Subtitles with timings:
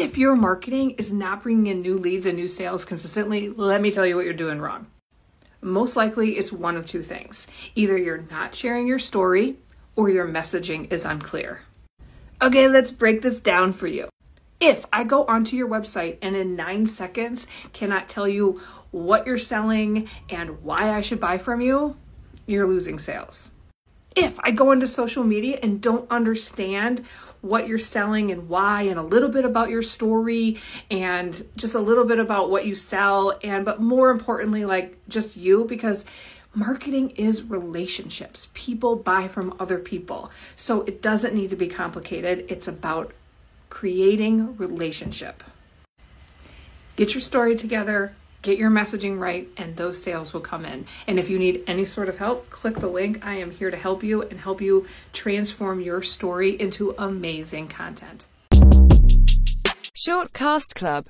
[0.00, 3.90] If your marketing is not bringing in new leads and new sales consistently, let me
[3.90, 4.86] tell you what you're doing wrong.
[5.60, 9.58] Most likely, it's one of two things either you're not sharing your story
[9.96, 11.60] or your messaging is unclear.
[12.40, 14.08] Okay, let's break this down for you.
[14.58, 18.58] If I go onto your website and in nine seconds cannot tell you
[18.92, 21.94] what you're selling and why I should buy from you,
[22.46, 23.50] you're losing sales.
[24.16, 27.04] If I go into social media and don't understand
[27.42, 30.58] what you're selling and why and a little bit about your story
[30.90, 35.36] and just a little bit about what you sell and but more importantly like just
[35.36, 36.04] you because
[36.54, 38.48] marketing is relationships.
[38.54, 40.30] People buy from other people.
[40.56, 42.46] So it doesn't need to be complicated.
[42.48, 43.12] It's about
[43.68, 45.42] creating relationship.
[46.96, 50.86] Get your story together, get your messaging right, and those sales will come in.
[51.06, 53.24] And if you need any sort of help, click the link.
[53.24, 58.26] I am here to help you and help you transform your story into amazing content.
[60.00, 60.98] Shortcast Club